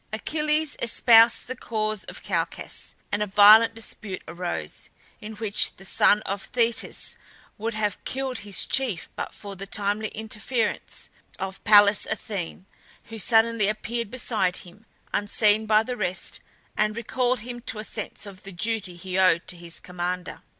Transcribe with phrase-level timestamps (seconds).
[0.11, 4.89] Achilles espoused the cause of Calchas, and a violent dispute arose,
[5.19, 7.17] in which the son of Thetis
[7.59, 12.65] would have killed his chief but for the timely interference of Pallas Athene,
[13.09, 16.39] who suddenly appeared beside him, unseen by the rest,
[16.75, 20.41] and recalled him to a sense of the duty he owed to his commander.